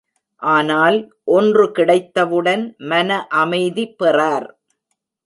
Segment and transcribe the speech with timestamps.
[0.41, 0.97] ஆனால்,
[1.35, 2.63] ஒன்று கிடைத்தவுடன்
[2.85, 4.47] மன அமைதி பெறார்.